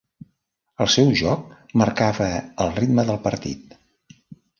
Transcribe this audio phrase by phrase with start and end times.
[0.85, 1.51] El seu joc
[1.81, 2.29] marcava
[2.65, 3.77] el ritme del partit.